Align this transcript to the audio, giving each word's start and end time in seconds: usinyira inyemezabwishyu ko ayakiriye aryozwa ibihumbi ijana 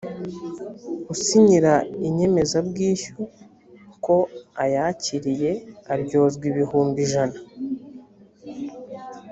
usinyira 1.13 1.73
inyemezabwishyu 2.07 3.15
ko 4.05 4.15
ayakiriye 4.63 5.51
aryozwa 5.93 6.43
ibihumbi 6.51 6.99
ijana 7.05 7.37